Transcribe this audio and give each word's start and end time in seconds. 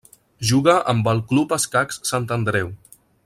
Juga 0.51 0.73
amb 0.93 1.09
el 1.11 1.21
Club 1.33 1.55
Escacs 1.59 2.03
Sant 2.13 2.27
Andreu. 2.39 2.73